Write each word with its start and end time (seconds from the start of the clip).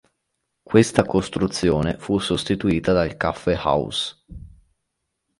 Questa 0.63 1.03
costruzione 1.05 1.95
fu 1.99 2.17
sostituita 2.17 2.91
dal 2.91 3.15
Caffehaus. 3.17 4.25